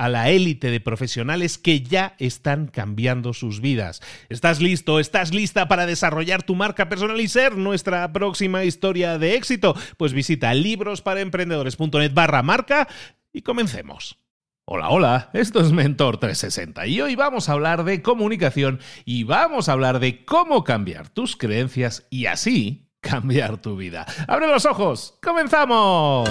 a 0.00 0.08
la 0.08 0.30
élite 0.30 0.70
de 0.70 0.80
profesionales 0.80 1.58
que 1.58 1.82
ya 1.82 2.14
están 2.18 2.68
cambiando 2.68 3.34
sus 3.34 3.60
vidas. 3.60 4.00
¿Estás 4.30 4.62
listo? 4.62 4.98
¿Estás 4.98 5.34
lista 5.34 5.68
para 5.68 5.84
desarrollar 5.84 6.42
tu 6.42 6.54
marca 6.54 6.88
personal 6.88 7.20
y 7.20 7.28
ser 7.28 7.58
nuestra 7.58 8.10
próxima 8.10 8.64
historia 8.64 9.18
de 9.18 9.34
éxito? 9.34 9.76
Pues 9.98 10.14
visita 10.14 10.54
librosparaemprendedores.net 10.54 12.14
barra 12.14 12.42
marca 12.42 12.88
y 13.30 13.42
comencemos. 13.42 14.16
Hola, 14.64 14.88
hola, 14.88 15.30
esto 15.34 15.60
es 15.60 15.70
Mentor 15.70 16.16
360 16.16 16.86
y 16.86 17.02
hoy 17.02 17.14
vamos 17.14 17.50
a 17.50 17.52
hablar 17.52 17.84
de 17.84 18.00
comunicación 18.00 18.80
y 19.04 19.24
vamos 19.24 19.68
a 19.68 19.72
hablar 19.72 20.00
de 20.00 20.24
cómo 20.24 20.64
cambiar 20.64 21.10
tus 21.10 21.36
creencias 21.36 22.06
y 22.08 22.24
así 22.24 22.88
cambiar 23.00 23.58
tu 23.58 23.76
vida. 23.76 24.06
¡Abre 24.26 24.46
los 24.46 24.64
ojos! 24.64 25.18
¡Comenzamos! 25.20 26.26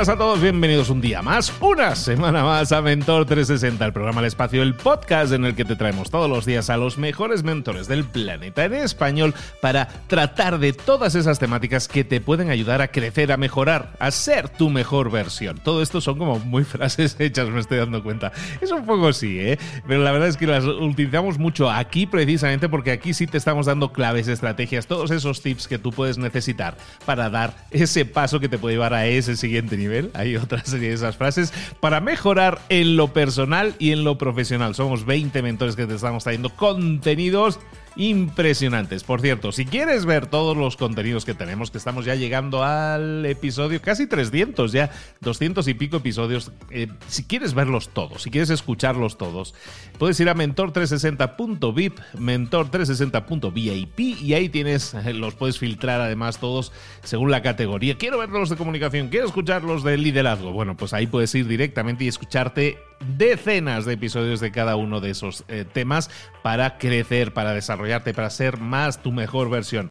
Buenas 0.00 0.14
a 0.14 0.18
todos, 0.18 0.40
bienvenidos 0.40 0.88
un 0.88 1.02
día 1.02 1.20
más, 1.20 1.52
una 1.60 1.94
semana 1.94 2.42
más 2.42 2.72
a 2.72 2.80
Mentor 2.80 3.26
360, 3.26 3.84
el 3.84 3.92
programa 3.92 4.22
El 4.22 4.28
Espacio, 4.28 4.62
el 4.62 4.74
podcast 4.74 5.34
en 5.34 5.44
el 5.44 5.54
que 5.54 5.66
te 5.66 5.76
traemos 5.76 6.10
todos 6.10 6.30
los 6.30 6.46
días 6.46 6.70
a 6.70 6.78
los 6.78 6.96
mejores 6.96 7.42
mentores 7.42 7.86
del 7.86 8.04
planeta 8.04 8.64
en 8.64 8.72
español 8.72 9.34
para 9.60 9.88
tratar 10.06 10.58
de 10.58 10.72
todas 10.72 11.16
esas 11.16 11.38
temáticas 11.38 11.86
que 11.86 12.02
te 12.02 12.22
pueden 12.22 12.48
ayudar 12.48 12.80
a 12.80 12.88
crecer, 12.88 13.30
a 13.30 13.36
mejorar, 13.36 13.92
a 13.98 14.10
ser 14.10 14.48
tu 14.48 14.70
mejor 14.70 15.10
versión. 15.10 15.58
Todo 15.58 15.82
esto 15.82 16.00
son 16.00 16.16
como 16.16 16.38
muy 16.38 16.64
frases 16.64 17.16
hechas, 17.18 17.50
me 17.50 17.60
estoy 17.60 17.76
dando 17.76 18.02
cuenta. 18.02 18.32
Es 18.62 18.72
un 18.72 18.86
poco 18.86 19.08
así, 19.08 19.38
¿eh? 19.38 19.58
Pero 19.86 20.02
la 20.02 20.12
verdad 20.12 20.28
es 20.28 20.38
que 20.38 20.46
las 20.46 20.64
utilizamos 20.64 21.38
mucho 21.38 21.70
aquí 21.70 22.06
precisamente 22.06 22.70
porque 22.70 22.92
aquí 22.92 23.12
sí 23.12 23.26
te 23.26 23.36
estamos 23.36 23.66
dando 23.66 23.92
claves, 23.92 24.28
estrategias, 24.28 24.86
todos 24.86 25.10
esos 25.10 25.42
tips 25.42 25.68
que 25.68 25.78
tú 25.78 25.90
puedes 25.90 26.16
necesitar 26.16 26.78
para 27.04 27.28
dar 27.28 27.54
ese 27.70 28.06
paso 28.06 28.40
que 28.40 28.48
te 28.48 28.56
puede 28.56 28.76
llevar 28.76 28.94
a 28.94 29.04
ese 29.04 29.36
siguiente 29.36 29.76
nivel, 29.76 29.89
hay 30.14 30.36
otra 30.36 30.64
serie 30.64 30.88
de 30.88 30.94
esas 30.94 31.16
frases, 31.16 31.52
para 31.80 32.00
mejorar 32.00 32.60
en 32.68 32.96
lo 32.96 33.12
personal 33.12 33.74
y 33.78 33.92
en 33.92 34.04
lo 34.04 34.18
profesional. 34.18 34.74
Somos 34.74 35.04
20 35.04 35.42
mentores 35.42 35.76
que 35.76 35.86
te 35.86 35.94
estamos 35.94 36.24
trayendo 36.24 36.50
contenidos 36.50 37.60
impresionantes. 37.96 39.04
Por 39.04 39.20
cierto, 39.20 39.52
si 39.52 39.64
quieres 39.64 40.06
ver 40.06 40.26
todos 40.26 40.56
los 40.56 40.76
contenidos 40.76 41.24
que 41.24 41.34
tenemos, 41.34 41.70
que 41.70 41.78
estamos 41.78 42.04
ya 42.04 42.14
llegando 42.14 42.64
al 42.64 43.24
episodio 43.26 43.80
casi 43.82 44.06
300, 44.06 44.72
ya 44.72 44.90
200 45.20 45.66
y 45.68 45.74
pico 45.74 45.98
episodios, 45.98 46.52
eh, 46.70 46.88
si 47.08 47.24
quieres 47.24 47.54
verlos 47.54 47.90
todos, 47.90 48.22
si 48.22 48.30
quieres 48.30 48.50
escucharlos 48.50 49.18
todos, 49.18 49.54
puedes 49.98 50.18
ir 50.20 50.28
a 50.28 50.34
mentor360.vip, 50.34 51.98
mentor360.vip 52.14 54.00
y 54.00 54.34
ahí 54.34 54.48
tienes, 54.48 54.94
eh, 54.94 55.12
los 55.14 55.34
puedes 55.34 55.58
filtrar 55.58 56.00
además 56.00 56.38
todos 56.38 56.72
según 57.02 57.30
la 57.30 57.42
categoría. 57.42 57.98
Quiero 57.98 58.18
ver 58.18 58.30
los 58.30 58.48
de 58.48 58.56
comunicación, 58.56 59.08
quiero 59.08 59.26
escuchar 59.26 59.62
los 59.62 59.82
de 59.82 59.96
liderazgo. 59.96 60.52
Bueno, 60.52 60.76
pues 60.76 60.92
ahí 60.92 61.06
puedes 61.06 61.34
ir 61.34 61.46
directamente 61.46 62.04
y 62.04 62.08
escucharte 62.08 62.78
decenas 63.00 63.84
de 63.84 63.94
episodios 63.94 64.40
de 64.40 64.52
cada 64.52 64.76
uno 64.76 65.00
de 65.00 65.10
esos 65.10 65.44
eh, 65.48 65.64
temas 65.70 66.10
para 66.42 66.78
crecer, 66.78 67.32
para 67.32 67.52
desarrollarte, 67.52 68.14
para 68.14 68.30
ser 68.30 68.58
más 68.58 69.02
tu 69.02 69.12
mejor 69.12 69.50
versión. 69.50 69.88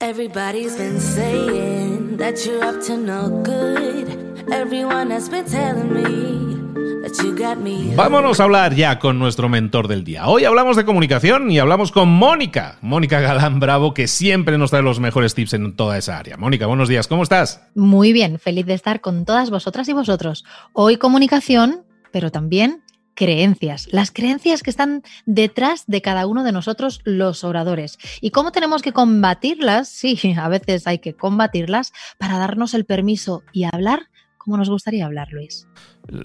Vámonos 7.95 8.39
a 8.39 8.43
hablar 8.43 8.75
ya 8.75 8.99
con 8.99 9.17
nuestro 9.17 9.49
mentor 9.49 9.87
del 9.87 10.03
día. 10.03 10.27
Hoy 10.27 10.45
hablamos 10.45 10.77
de 10.77 10.85
comunicación 10.85 11.49
y 11.49 11.57
hablamos 11.57 11.91
con 11.91 12.09
Mónica, 12.09 12.77
Mónica 12.81 13.19
Galán 13.19 13.59
Bravo, 13.59 13.93
que 13.93 14.07
siempre 14.07 14.57
nos 14.57 14.69
trae 14.69 14.83
los 14.83 14.99
mejores 14.99 15.33
tips 15.33 15.53
en 15.53 15.75
toda 15.75 15.97
esa 15.97 16.17
área. 16.17 16.37
Mónica, 16.37 16.67
buenos 16.67 16.89
días, 16.89 17.07
¿cómo 17.07 17.23
estás? 17.23 17.63
Muy 17.73 18.13
bien, 18.13 18.37
feliz 18.37 18.65
de 18.65 18.73
estar 18.73 19.01
con 19.01 19.25
todas 19.25 19.49
vosotras 19.49 19.87
y 19.89 19.93
vosotros. 19.93 20.45
Hoy 20.73 20.97
comunicación, 20.97 21.83
pero 22.11 22.31
también 22.31 22.83
creencias, 23.19 23.89
las 23.91 24.11
creencias 24.11 24.63
que 24.63 24.69
están 24.69 25.03
detrás 25.25 25.83
de 25.87 26.01
cada 26.01 26.25
uno 26.25 26.45
de 26.45 26.53
nosotros 26.53 27.01
los 27.03 27.43
oradores. 27.43 27.99
¿Y 28.21 28.31
cómo 28.31 28.53
tenemos 28.53 28.81
que 28.81 28.93
combatirlas? 28.93 29.89
Sí, 29.89 30.17
a 30.37 30.47
veces 30.47 30.87
hay 30.87 30.99
que 30.99 31.13
combatirlas 31.13 31.91
para 32.17 32.37
darnos 32.37 32.73
el 32.73 32.85
permiso 32.85 33.43
y 33.51 33.65
hablar 33.65 34.08
como 34.49 34.57
nos 34.57 34.69
gustaría 34.69 35.05
hablar, 35.05 35.31
Luis 35.31 35.67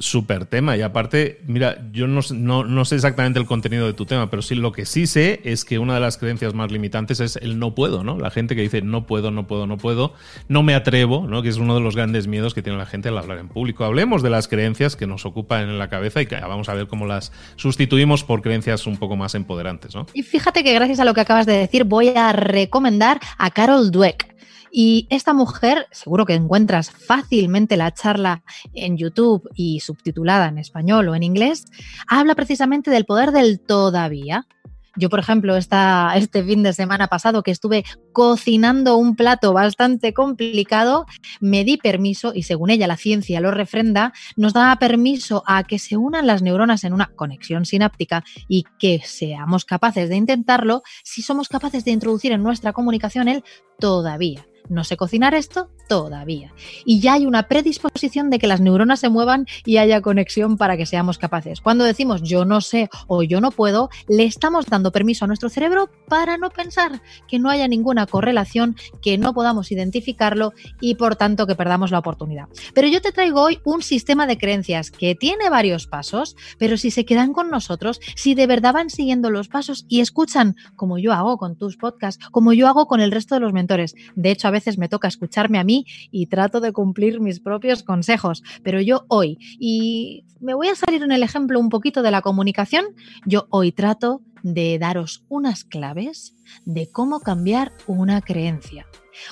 súper 0.00 0.46
tema. 0.46 0.76
Y 0.76 0.82
aparte, 0.82 1.40
mira, 1.46 1.78
yo 1.92 2.06
no, 2.06 2.22
no, 2.64 2.84
sé 2.84 2.94
exactamente 2.94 3.38
el 3.38 3.46
contenido 3.46 3.86
de 3.86 3.92
tu 3.92 4.06
tema, 4.06 4.30
pero 4.30 4.42
sí 4.42 4.54
lo 4.54 4.72
que 4.72 4.86
sí 4.86 5.06
sé 5.06 5.40
es 5.44 5.64
que 5.64 5.78
una 5.78 5.94
de 5.94 6.00
las 6.00 6.16
creencias 6.16 6.54
más 6.54 6.70
limitantes 6.70 7.20
es 7.20 7.36
el 7.36 7.58
no 7.58 7.74
puedo, 7.74 8.04
¿no? 8.04 8.18
La 8.18 8.30
gente 8.30 8.56
que 8.56 8.62
dice 8.62 8.82
no 8.82 9.06
puedo, 9.06 9.30
no 9.30 9.46
puedo, 9.46 9.66
no 9.66 9.76
puedo, 9.76 10.14
no 10.48 10.62
me 10.62 10.74
atrevo, 10.74 11.26
¿no? 11.28 11.42
Que 11.42 11.48
es 11.48 11.56
uno 11.56 11.74
de 11.74 11.80
los 11.80 11.96
grandes 11.96 12.26
miedos 12.26 12.54
que 12.54 12.62
tiene 12.62 12.78
la 12.78 12.86
gente 12.86 13.08
al 13.08 13.18
hablar 13.18 13.38
en 13.38 13.48
público. 13.48 13.84
Hablemos 13.84 14.22
de 14.22 14.30
las 14.30 14.48
creencias 14.48 14.96
que 14.96 15.06
nos 15.06 15.26
ocupan 15.26 15.68
en 15.68 15.78
la 15.78 15.88
cabeza 15.88 16.22
y 16.22 16.26
que 16.26 16.36
vamos 16.36 16.68
a 16.68 16.74
ver 16.74 16.86
cómo 16.86 17.06
las 17.06 17.32
sustituimos 17.56 18.24
por 18.24 18.42
creencias 18.42 18.86
un 18.86 18.96
poco 18.96 19.16
más 19.16 19.34
empoderantes, 19.34 19.94
¿no? 19.94 20.06
Y 20.14 20.22
fíjate 20.22 20.64
que 20.64 20.72
gracias 20.72 21.00
a 21.00 21.04
lo 21.04 21.14
que 21.14 21.20
acabas 21.20 21.46
de 21.46 21.54
decir, 21.54 21.84
voy 21.84 22.08
a 22.08 22.32
recomendar 22.32 23.20
a 23.38 23.50
Carol 23.50 23.90
Dweck. 23.90 24.34
Y 24.76 25.06
esta 25.08 25.34
mujer, 25.34 25.86
seguro 25.92 26.26
que 26.26 26.34
encuentras 26.34 26.90
fácilmente 26.90 27.76
la 27.76 27.94
charla 27.94 28.42
en 28.72 28.96
YouTube 28.96 29.48
y 29.54 29.78
subtitulada 29.78 30.48
en 30.48 30.58
español 30.58 31.08
o 31.08 31.14
en 31.14 31.22
inglés, 31.22 31.66
habla 32.08 32.34
precisamente 32.34 32.90
del 32.90 33.04
poder 33.04 33.30
del 33.30 33.60
todavía. 33.60 34.48
Yo, 34.96 35.10
por 35.10 35.20
ejemplo, 35.20 35.54
esta, 35.54 36.12
este 36.16 36.42
fin 36.42 36.64
de 36.64 36.72
semana 36.72 37.06
pasado 37.06 37.44
que 37.44 37.52
estuve 37.52 37.84
cocinando 38.12 38.96
un 38.96 39.14
plato 39.14 39.52
bastante 39.52 40.12
complicado, 40.12 41.06
me 41.40 41.62
di 41.62 41.76
permiso, 41.76 42.32
y 42.34 42.42
según 42.42 42.70
ella 42.70 42.88
la 42.88 42.96
ciencia 42.96 43.40
lo 43.40 43.52
refrenda, 43.52 44.12
nos 44.34 44.54
da 44.54 44.74
permiso 44.80 45.44
a 45.46 45.62
que 45.62 45.78
se 45.78 45.96
unan 45.96 46.26
las 46.26 46.42
neuronas 46.42 46.82
en 46.82 46.94
una 46.94 47.12
conexión 47.14 47.64
sináptica 47.64 48.24
y 48.48 48.64
que 48.80 49.00
seamos 49.04 49.64
capaces 49.64 50.08
de 50.08 50.16
intentarlo 50.16 50.82
si 51.04 51.22
somos 51.22 51.48
capaces 51.48 51.84
de 51.84 51.92
introducir 51.92 52.32
en 52.32 52.42
nuestra 52.42 52.72
comunicación 52.72 53.28
el 53.28 53.44
todavía. 53.78 54.44
No 54.68 54.82
sé 54.82 54.96
cocinar 54.96 55.34
esto 55.34 55.68
todavía. 55.88 56.54
Y 56.86 57.00
ya 57.00 57.14
hay 57.14 57.26
una 57.26 57.48
predisposición 57.48 58.30
de 58.30 58.38
que 58.38 58.46
las 58.46 58.60
neuronas 58.60 59.00
se 59.00 59.10
muevan 59.10 59.46
y 59.66 59.76
haya 59.76 60.00
conexión 60.00 60.56
para 60.56 60.78
que 60.78 60.86
seamos 60.86 61.18
capaces. 61.18 61.60
Cuando 61.60 61.84
decimos 61.84 62.22
yo 62.22 62.46
no 62.46 62.62
sé 62.62 62.88
o 63.06 63.22
yo 63.22 63.42
no 63.42 63.50
puedo, 63.50 63.90
le 64.08 64.24
estamos 64.24 64.64
dando 64.66 64.92
permiso 64.92 65.24
a 65.24 65.28
nuestro 65.28 65.50
cerebro 65.50 65.90
para 66.08 66.38
no 66.38 66.48
pensar 66.48 67.02
que 67.28 67.38
no 67.38 67.50
haya 67.50 67.68
ninguna 67.68 68.06
correlación, 68.06 68.76
que 69.02 69.18
no 69.18 69.34
podamos 69.34 69.70
identificarlo 69.70 70.54
y 70.80 70.94
por 70.94 71.16
tanto 71.16 71.46
que 71.46 71.54
perdamos 71.54 71.90
la 71.90 71.98
oportunidad. 71.98 72.48
Pero 72.72 72.88
yo 72.88 73.02
te 73.02 73.12
traigo 73.12 73.42
hoy 73.42 73.60
un 73.64 73.82
sistema 73.82 74.26
de 74.26 74.38
creencias 74.38 74.90
que 74.90 75.14
tiene 75.14 75.50
varios 75.50 75.86
pasos, 75.86 76.36
pero 76.58 76.78
si 76.78 76.90
se 76.90 77.04
quedan 77.04 77.34
con 77.34 77.50
nosotros, 77.50 78.00
si 78.16 78.34
de 78.34 78.46
verdad 78.46 78.72
van 78.72 78.88
siguiendo 78.88 79.30
los 79.30 79.48
pasos 79.48 79.84
y 79.88 80.00
escuchan 80.00 80.56
como 80.76 80.98
yo 80.98 81.12
hago 81.12 81.36
con 81.36 81.56
tus 81.56 81.76
podcasts, 81.76 82.24
como 82.30 82.54
yo 82.54 82.68
hago 82.68 82.86
con 82.86 83.00
el 83.00 83.12
resto 83.12 83.34
de 83.34 83.42
los 83.42 83.52
mentores. 83.52 83.94
De 84.14 84.30
hecho, 84.30 84.48
veces 84.54 84.78
me 84.78 84.88
toca 84.88 85.08
escucharme 85.08 85.58
a 85.58 85.64
mí 85.64 85.84
y 86.10 86.26
trato 86.26 86.60
de 86.60 86.72
cumplir 86.72 87.20
mis 87.20 87.40
propios 87.40 87.82
consejos, 87.82 88.42
pero 88.62 88.80
yo 88.80 89.04
hoy, 89.08 89.36
y 89.58 90.24
me 90.40 90.54
voy 90.54 90.68
a 90.68 90.74
salir 90.74 91.02
en 91.02 91.12
el 91.12 91.22
ejemplo 91.22 91.60
un 91.60 91.68
poquito 91.68 92.02
de 92.02 92.10
la 92.10 92.22
comunicación, 92.22 92.86
yo 93.26 93.46
hoy 93.50 93.72
trato 93.72 94.22
de 94.42 94.78
daros 94.78 95.24
unas 95.28 95.64
claves 95.64 96.34
de 96.64 96.90
cómo 96.90 97.20
cambiar 97.20 97.72
una 97.86 98.20
creencia. 98.20 98.86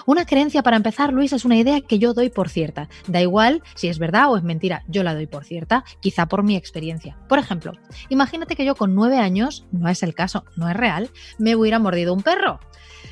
Una 0.07 0.25
creencia, 0.25 0.63
para 0.63 0.77
empezar, 0.77 1.13
Luis, 1.13 1.33
es 1.33 1.45
una 1.45 1.57
idea 1.57 1.81
que 1.81 1.99
yo 1.99 2.15
doy 2.15 2.31
por 2.31 2.49
cierta. 2.49 2.89
Da 3.09 3.21
igual 3.21 3.63
si 3.75 3.89
es 3.89 3.99
verdad 3.99 4.31
o 4.31 4.37
es 4.37 4.43
mentira, 4.43 4.85
yo 4.89 5.03
la 5.03 5.15
doy 5.15 5.27
por 5.27 5.45
cierta, 5.45 5.85
quizá 6.01 6.27
por 6.27 6.43
mi 6.45 6.57
experiencia. 6.57 7.19
Por 7.29 7.39
ejemplo, 7.39 7.73
imagínate 8.09 8.57
que 8.57 8.65
yo 8.65 8.75
con 8.75 8.95
nueve 8.95 9.19
años, 9.19 9.67
no 9.73 9.89
es 9.89 10.03
el 10.03 10.15
caso, 10.15 10.45
no 10.57 10.69
es 10.69 10.77
real, 10.77 11.11
me 11.39 11.57
hubiera 11.57 11.79
mordido 11.79 12.15
un 12.15 12.23
perro. 12.23 12.61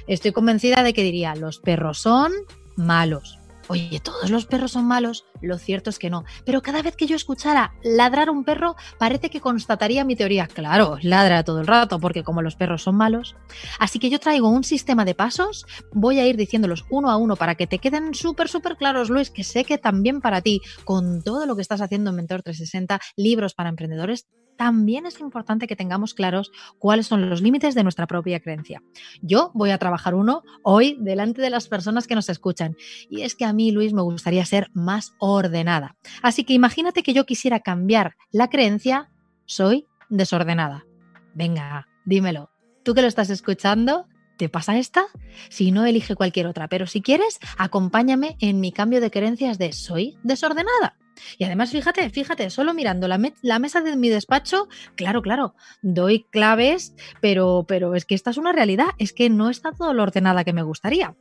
Estoy 0.06 0.32
convencida 0.32 0.82
de 0.82 0.92
que 0.92 1.02
diría, 1.02 1.34
los 1.34 1.58
perros 1.58 1.98
son 1.98 2.32
malos. 2.76 3.40
Oye, 3.70 4.00
¿todos 4.00 4.30
los 4.30 4.46
perros 4.46 4.72
son 4.72 4.84
malos? 4.86 5.26
Lo 5.40 5.56
cierto 5.56 5.90
es 5.90 6.00
que 6.00 6.10
no. 6.10 6.24
Pero 6.44 6.60
cada 6.60 6.82
vez 6.82 6.96
que 6.96 7.06
yo 7.06 7.14
escuchara 7.14 7.72
ladrar 7.84 8.26
a 8.26 8.32
un 8.32 8.42
perro, 8.42 8.74
parece 8.98 9.30
que 9.30 9.40
constataría 9.40 10.04
mi 10.04 10.16
teoría. 10.16 10.48
Claro, 10.48 10.98
ladra 11.02 11.44
todo 11.44 11.60
el 11.60 11.68
rato, 11.68 12.00
porque 12.00 12.24
como 12.24 12.42
los 12.42 12.56
perros 12.56 12.82
son 12.82 12.96
malos. 12.96 13.36
Así 13.78 14.00
que 14.00 14.10
yo 14.10 14.18
traigo 14.18 14.48
un 14.48 14.64
sistema 14.64 15.04
de 15.04 15.14
pasos, 15.14 15.66
voy 15.92 16.18
a 16.18 16.26
ir 16.26 16.36
diciéndolos 16.36 16.84
uno 16.90 17.12
a 17.12 17.16
uno 17.16 17.36
para 17.36 17.54
que 17.54 17.68
te 17.68 17.78
queden 17.78 18.12
súper, 18.12 18.48
súper 18.48 18.76
claros, 18.76 19.08
Luis, 19.08 19.30
que 19.30 19.44
sé 19.44 19.64
que 19.64 19.78
también 19.78 20.20
para 20.20 20.40
ti, 20.40 20.60
con 20.84 21.22
todo 21.22 21.46
lo 21.46 21.54
que 21.54 21.62
estás 21.62 21.80
haciendo 21.80 22.10
en 22.10 22.16
Mentor 22.16 22.42
360, 22.42 22.98
libros 23.14 23.54
para 23.54 23.68
emprendedores, 23.68 24.26
también 24.60 25.06
es 25.06 25.20
importante 25.20 25.66
que 25.66 25.74
tengamos 25.74 26.12
claros 26.12 26.52
cuáles 26.78 27.06
son 27.06 27.30
los 27.30 27.40
límites 27.40 27.74
de 27.74 27.82
nuestra 27.82 28.06
propia 28.06 28.40
creencia. 28.40 28.82
Yo 29.22 29.52
voy 29.54 29.70
a 29.70 29.78
trabajar 29.78 30.14
uno 30.14 30.42
hoy 30.62 30.98
delante 31.00 31.40
de 31.40 31.48
las 31.48 31.66
personas 31.66 32.06
que 32.06 32.14
nos 32.14 32.28
escuchan. 32.28 32.76
Y 33.08 33.22
es 33.22 33.34
que 33.34 33.46
a 33.46 33.54
mí, 33.54 33.70
Luis, 33.70 33.94
me 33.94 34.02
gustaría 34.02 34.44
ser 34.44 34.70
más 34.74 35.14
ordenada. 35.18 35.96
Así 36.20 36.44
que 36.44 36.52
imagínate 36.52 37.02
que 37.02 37.14
yo 37.14 37.24
quisiera 37.24 37.60
cambiar 37.60 38.16
la 38.32 38.50
creencia, 38.50 39.10
soy 39.46 39.86
desordenada. 40.10 40.84
Venga, 41.32 41.88
dímelo. 42.04 42.50
Tú 42.84 42.92
que 42.92 43.00
lo 43.00 43.08
estás 43.08 43.30
escuchando, 43.30 44.08
¿te 44.36 44.50
pasa 44.50 44.76
esta? 44.76 45.06
Si 45.48 45.72
no, 45.72 45.86
elige 45.86 46.16
cualquier 46.16 46.46
otra. 46.46 46.68
Pero 46.68 46.86
si 46.86 47.00
quieres, 47.00 47.38
acompáñame 47.56 48.36
en 48.40 48.60
mi 48.60 48.72
cambio 48.72 49.00
de 49.00 49.10
creencias 49.10 49.56
de 49.56 49.72
soy 49.72 50.18
desordenada. 50.22 50.99
Y 51.38 51.44
además, 51.44 51.70
fíjate, 51.70 52.08
fíjate, 52.10 52.50
solo 52.50 52.74
mirando 52.74 53.08
la, 53.08 53.18
mesa 53.18 53.80
de 53.80 53.96
mi 53.96 54.08
despacho, 54.08 54.68
claro, 54.94 55.22
claro, 55.22 55.54
doy 55.82 56.26
claves, 56.30 56.94
pero, 57.20 57.64
pero 57.66 57.94
es 57.94 58.04
que 58.04 58.14
esta 58.14 58.30
es 58.30 58.36
una 58.36 58.52
realidad, 58.52 58.88
es 58.98 59.12
que 59.12 59.30
no 59.30 59.50
está 59.50 59.72
todo 59.72 59.92
lo 59.92 60.02
ordenada 60.02 60.44
que 60.44 60.52
me 60.52 60.62
gustaría. 60.62 61.16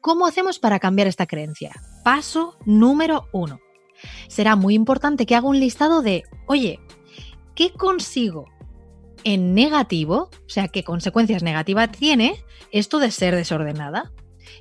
¿Cómo 0.00 0.26
hacemos 0.26 0.58
para 0.58 0.80
cambiar 0.80 1.08
esta 1.08 1.26
creencia? 1.26 1.72
Paso 2.04 2.58
número 2.64 3.28
uno. 3.32 3.60
Será 4.28 4.56
muy 4.56 4.74
importante 4.74 5.26
que 5.26 5.36
haga 5.36 5.48
un 5.48 5.60
listado 5.60 6.02
de, 6.02 6.24
oye, 6.46 6.80
¿qué 7.54 7.72
consigo 7.72 8.46
en 9.24 9.54
negativo? 9.54 10.30
O 10.46 10.48
sea, 10.48 10.68
¿qué 10.68 10.82
consecuencias 10.82 11.42
negativas 11.42 11.92
tiene 11.92 12.44
esto 12.72 12.98
de 12.98 13.10
ser 13.10 13.36
desordenada? 13.36 14.12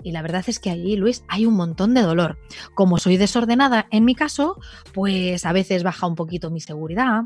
Y 0.03 0.11
la 0.11 0.21
verdad 0.21 0.43
es 0.47 0.59
que 0.59 0.69
allí, 0.69 0.95
Luis, 0.95 1.23
hay 1.27 1.45
un 1.45 1.55
montón 1.55 1.93
de 1.93 2.01
dolor. 2.01 2.39
Como 2.73 2.97
soy 2.97 3.17
desordenada 3.17 3.87
en 3.91 4.05
mi 4.05 4.15
caso, 4.15 4.59
pues 4.93 5.45
a 5.45 5.53
veces 5.53 5.83
baja 5.83 6.07
un 6.07 6.15
poquito 6.15 6.51
mi 6.51 6.59
seguridad, 6.59 7.23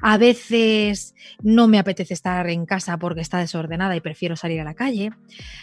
a 0.00 0.18
veces 0.18 1.14
no 1.42 1.68
me 1.68 1.78
apetece 1.78 2.14
estar 2.14 2.48
en 2.48 2.66
casa 2.66 2.98
porque 2.98 3.20
está 3.20 3.38
desordenada 3.38 3.96
y 3.96 4.00
prefiero 4.00 4.36
salir 4.36 4.60
a 4.60 4.64
la 4.64 4.74
calle, 4.74 5.10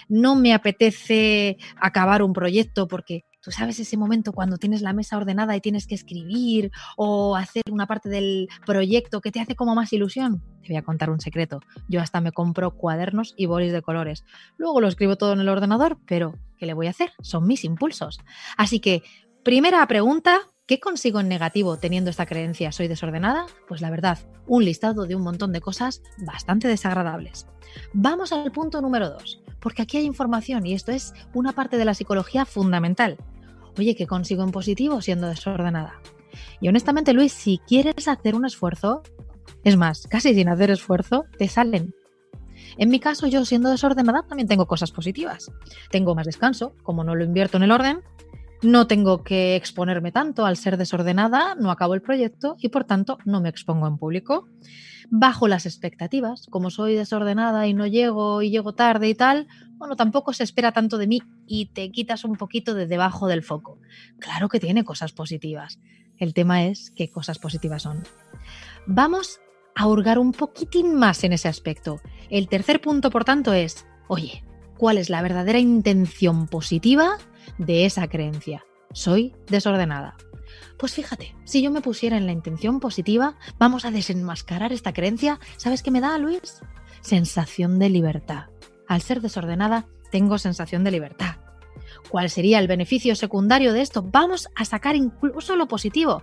no 0.09 0.35
me 0.35 0.53
apetece 0.53 1.57
acabar 1.75 2.21
un 2.21 2.33
proyecto 2.33 2.87
porque 2.87 3.25
Tú 3.43 3.51
sabes 3.51 3.77
ese 3.77 3.97
momento 3.97 4.31
cuando 4.31 4.57
tienes 4.57 4.81
la 4.81 4.93
mesa 4.93 5.17
ordenada 5.17 5.53
y 5.53 5.59
tienes 5.59 5.85
que 5.85 5.95
escribir 5.95 6.71
o 6.95 7.35
hacer 7.35 7.63
una 7.69 7.87
parte 7.87 8.07
del 8.07 8.47
proyecto 8.65 9.19
que 9.19 9.33
te 9.33 9.41
hace 9.41 9.53
como 9.53 9.75
más 9.75 9.91
ilusión. 9.91 10.41
Te 10.61 10.69
voy 10.69 10.77
a 10.77 10.81
contar 10.81 11.09
un 11.09 11.19
secreto. 11.19 11.59
Yo 11.89 11.99
hasta 11.99 12.21
me 12.21 12.31
compro 12.31 12.71
cuadernos 12.71 13.33
y 13.35 13.45
bolis 13.47 13.73
de 13.73 13.81
colores. 13.81 14.23
Luego 14.55 14.79
lo 14.79 14.87
escribo 14.87 15.17
todo 15.17 15.33
en 15.33 15.41
el 15.41 15.49
ordenador, 15.49 15.99
pero 16.07 16.39
¿qué 16.57 16.65
le 16.65 16.73
voy 16.73 16.87
a 16.87 16.91
hacer? 16.91 17.11
Son 17.21 17.45
mis 17.45 17.65
impulsos. 17.65 18.21
Así 18.55 18.79
que, 18.79 19.03
primera 19.43 19.85
pregunta, 19.87 20.39
¿Qué 20.65 20.79
consigo 20.79 21.19
en 21.19 21.27
negativo 21.27 21.75
teniendo 21.75 22.09
esta 22.09 22.25
creencia 22.25 22.71
soy 22.71 22.87
desordenada? 22.87 23.47
Pues 23.67 23.81
la 23.81 23.89
verdad, 23.89 24.19
un 24.47 24.63
listado 24.63 25.05
de 25.05 25.13
un 25.13 25.21
montón 25.21 25.51
de 25.51 25.59
cosas 25.59 26.01
bastante 26.19 26.69
desagradables. 26.69 27.47
Vamos 27.91 28.31
al 28.31 28.49
punto 28.53 28.81
número 28.81 29.09
dos, 29.09 29.41
porque 29.59 29.81
aquí 29.81 29.97
hay 29.97 30.05
información 30.05 30.65
y 30.65 30.73
esto 30.73 30.93
es 30.93 31.13
una 31.33 31.51
parte 31.51 31.75
de 31.75 31.83
la 31.83 31.93
psicología 31.93 32.45
fundamental. 32.45 33.17
Oye, 33.77 33.95
¿qué 33.95 34.05
consigo 34.07 34.43
en 34.43 34.51
positivo 34.51 35.01
siendo 35.01 35.27
desordenada? 35.27 36.01
Y 36.61 36.67
honestamente, 36.67 37.13
Luis, 37.13 37.33
si 37.33 37.59
quieres 37.67 38.07
hacer 38.07 38.35
un 38.35 38.45
esfuerzo, 38.45 39.01
es 39.63 39.77
más, 39.77 40.07
casi 40.07 40.33
sin 40.33 40.49
hacer 40.49 40.71
esfuerzo, 40.71 41.25
te 41.37 41.47
salen. 41.47 41.93
En 42.77 42.89
mi 42.89 42.99
caso, 42.99 43.27
yo 43.27 43.45
siendo 43.45 43.69
desordenada 43.69 44.23
también 44.23 44.47
tengo 44.47 44.67
cosas 44.67 44.91
positivas. 44.91 45.51
Tengo 45.89 46.15
más 46.15 46.25
descanso, 46.25 46.75
como 46.83 47.03
no 47.03 47.15
lo 47.15 47.23
invierto 47.23 47.57
en 47.57 47.63
el 47.63 47.71
orden, 47.71 48.01
no 48.63 48.87
tengo 48.87 49.23
que 49.23 49.55
exponerme 49.55 50.11
tanto 50.11 50.45
al 50.45 50.57
ser 50.57 50.77
desordenada, 50.77 51.55
no 51.55 51.71
acabo 51.71 51.93
el 51.93 52.01
proyecto 52.01 52.55
y 52.59 52.69
por 52.69 52.85
tanto 52.85 53.17
no 53.25 53.41
me 53.41 53.49
expongo 53.49 53.87
en 53.87 53.97
público 53.97 54.47
bajo 55.09 55.47
las 55.47 55.65
expectativas. 55.65 56.47
Como 56.49 56.69
soy 56.69 56.95
desordenada 56.95 57.67
y 57.67 57.73
no 57.73 57.85
llego 57.85 58.41
y 58.41 58.49
llego 58.49 58.73
tarde 58.73 59.09
y 59.09 59.15
tal, 59.15 59.47
bueno, 59.73 59.95
tampoco 59.95 60.33
se 60.33 60.43
espera 60.43 60.71
tanto 60.71 60.97
de 60.97 61.07
mí 61.07 61.21
y 61.45 61.67
te 61.67 61.91
quitas 61.91 62.23
un 62.23 62.35
poquito 62.35 62.73
de 62.73 62.87
debajo 62.87 63.27
del 63.27 63.43
foco. 63.43 63.79
Claro 64.19 64.49
que 64.49 64.59
tiene 64.59 64.83
cosas 64.83 65.11
positivas. 65.11 65.79
El 66.17 66.33
tema 66.33 66.65
es 66.65 66.91
qué 66.95 67.09
cosas 67.09 67.39
positivas 67.39 67.83
son. 67.83 68.03
Vamos 68.87 69.39
a 69.75 69.87
hurgar 69.87 70.19
un 70.19 70.31
poquitín 70.31 70.95
más 70.95 71.23
en 71.23 71.33
ese 71.33 71.47
aspecto. 71.47 72.01
El 72.29 72.47
tercer 72.47 72.81
punto, 72.81 73.09
por 73.09 73.25
tanto, 73.25 73.53
es, 73.53 73.85
oye, 74.07 74.43
¿cuál 74.77 74.97
es 74.97 75.09
la 75.09 75.21
verdadera 75.21 75.59
intención 75.59 76.47
positiva 76.47 77.17
de 77.57 77.85
esa 77.85 78.07
creencia? 78.07 78.65
Soy 78.93 79.35
desordenada. 79.47 80.15
Pues 80.77 80.93
fíjate, 80.93 81.35
si 81.45 81.61
yo 81.61 81.71
me 81.71 81.81
pusiera 81.81 82.17
en 82.17 82.25
la 82.25 82.31
intención 82.31 82.79
positiva, 82.79 83.37
vamos 83.57 83.85
a 83.85 83.91
desenmascarar 83.91 84.71
esta 84.71 84.93
creencia. 84.93 85.39
¿Sabes 85.57 85.81
qué 85.81 85.91
me 85.91 86.01
da, 86.01 86.17
Luis? 86.17 86.61
Sensación 87.01 87.79
de 87.79 87.89
libertad. 87.89 88.45
Al 88.87 89.01
ser 89.01 89.21
desordenada, 89.21 89.87
tengo 90.11 90.37
sensación 90.37 90.83
de 90.83 90.91
libertad. 90.91 91.37
¿Cuál 92.09 92.29
sería 92.29 92.59
el 92.59 92.67
beneficio 92.67 93.15
secundario 93.15 93.73
de 93.73 93.81
esto? 93.81 94.03
Vamos 94.03 94.47
a 94.55 94.65
sacar 94.65 94.95
incluso 94.95 95.55
lo 95.55 95.67
positivo. 95.67 96.21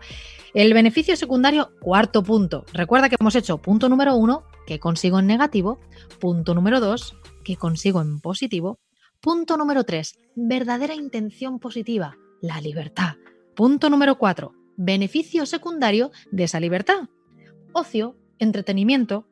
El 0.54 0.74
beneficio 0.74 1.16
secundario, 1.16 1.72
cuarto 1.80 2.22
punto. 2.22 2.64
Recuerda 2.72 3.08
que 3.08 3.16
hemos 3.18 3.34
hecho 3.34 3.58
punto 3.58 3.88
número 3.88 4.14
uno, 4.14 4.44
que 4.66 4.78
consigo 4.78 5.18
en 5.18 5.26
negativo. 5.26 5.80
Punto 6.18 6.54
número 6.54 6.80
dos, 6.80 7.16
que 7.44 7.56
consigo 7.56 8.00
en 8.00 8.20
positivo. 8.20 8.78
Punto 9.22 9.58
número 9.58 9.84
tres, 9.84 10.18
verdadera 10.34 10.94
intención 10.94 11.58
positiva, 11.58 12.16
la 12.40 12.58
libertad. 12.62 13.16
Punto 13.54 13.90
número 13.90 14.16
4. 14.16 14.54
Beneficio 14.78 15.44
secundario 15.44 16.10
de 16.30 16.44
esa 16.44 16.58
libertad. 16.58 17.10
Ocio, 17.74 18.16
entretenimiento. 18.38 19.28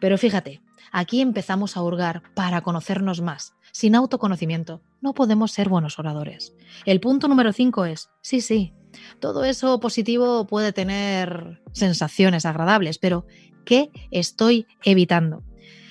Pero 0.00 0.16
fíjate, 0.16 0.62
aquí 0.90 1.20
empezamos 1.20 1.76
a 1.76 1.82
hurgar 1.82 2.22
para 2.34 2.62
conocernos 2.62 3.20
más. 3.20 3.54
Sin 3.72 3.94
autoconocimiento 3.94 4.80
no 5.02 5.12
podemos 5.12 5.52
ser 5.52 5.68
buenos 5.68 5.98
oradores. 5.98 6.54
El 6.86 7.00
punto 7.00 7.28
número 7.28 7.52
5 7.52 7.84
es, 7.84 8.08
sí, 8.22 8.40
sí, 8.40 8.72
todo 9.20 9.44
eso 9.44 9.80
positivo 9.80 10.46
puede 10.46 10.72
tener 10.72 11.60
sensaciones 11.72 12.46
agradables, 12.46 12.96
pero 12.96 13.26
¿qué 13.66 13.90
estoy 14.10 14.66
evitando? 14.82 15.42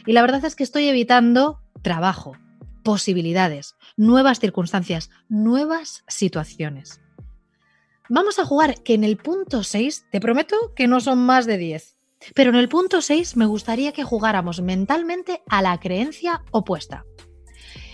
Y 0.08 0.14
la 0.14 0.24
verdad 0.24 0.44
es 0.46 0.56
que 0.56 0.64
estoy 0.64 0.88
evitando 0.88 1.60
trabajo, 1.84 2.34
posibilidades, 2.84 3.76
nuevas 3.98 4.40
circunstancias, 4.40 5.10
nuevas 5.30 6.04
situaciones. 6.08 7.02
Vamos 8.10 8.38
a 8.38 8.46
jugar 8.46 8.84
que 8.84 8.94
en 8.94 9.04
el 9.04 9.18
punto 9.18 9.64
6, 9.64 10.08
te 10.12 10.20
prometo 10.20 10.74
que 10.76 10.88
no 10.88 11.00
son 11.00 11.20
más 11.20 11.46
de 11.46 11.58
10, 11.58 11.98
pero 12.36 12.50
en 12.50 12.58
el 12.58 12.70
punto 12.70 13.02
6 13.02 13.38
me 13.38 13.46
gustaría 13.46 13.92
que 13.92 14.04
jugáramos 14.04 14.62
mentalmente 14.62 15.42
a 15.48 15.62
la 15.62 15.80
creencia 15.80 16.44
opuesta. 16.52 17.06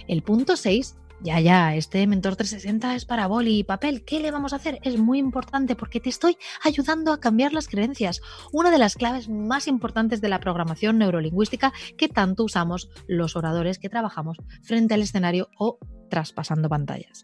El 0.08 0.24
punto 0.24 0.58
6 0.58 0.96
ya, 1.22 1.40
ya, 1.40 1.76
este 1.76 2.08
Mentor 2.08 2.36
360 2.36 2.96
es 2.96 3.06
para 3.06 3.28
boli 3.28 3.60
y 3.60 3.64
papel. 3.64 4.06
¿Qué 4.06 4.20
le 4.20 4.32
vamos 4.32 4.54
a 4.54 4.56
hacer? 4.56 4.80
Es 4.84 4.98
muy 4.98 5.20
importante 5.20 5.76
porque 5.76 6.00
te 6.00 6.10
estoy 6.10 6.38
ayudando 6.64 7.12
a 7.12 7.20
cambiar 7.20 7.54
las 7.54 7.68
creencias. 7.68 8.22
Una 8.54 8.72
de 8.72 8.78
las 8.78 8.96
claves 8.96 9.28
más 9.28 9.68
importantes 9.68 10.22
de 10.22 10.30
la 10.30 10.40
programación 10.40 10.98
neurolingüística 10.98 11.74
que 11.98 12.08
tanto 12.08 12.44
usamos 12.44 12.90
los 13.08 13.36
oradores 13.36 13.80
que 13.80 13.90
trabajamos 13.90 14.38
frente 14.64 14.94
al 14.94 15.02
escenario 15.02 15.50
o 15.58 15.78
traspasando 16.10 16.70
pantallas. 16.70 17.24